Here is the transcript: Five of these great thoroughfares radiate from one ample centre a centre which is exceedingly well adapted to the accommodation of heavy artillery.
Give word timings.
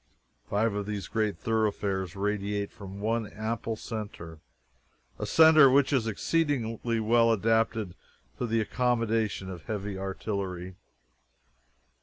Five 0.49 0.73
of 0.73 0.87
these 0.87 1.07
great 1.07 1.37
thoroughfares 1.37 2.15
radiate 2.15 2.71
from 2.71 3.01
one 3.01 3.27
ample 3.27 3.75
centre 3.75 4.39
a 5.19 5.27
centre 5.27 5.69
which 5.69 5.93
is 5.93 6.07
exceedingly 6.07 6.99
well 6.99 7.31
adapted 7.31 7.93
to 8.39 8.47
the 8.47 8.61
accommodation 8.61 9.47
of 9.47 9.65
heavy 9.65 9.99
artillery. 9.99 10.73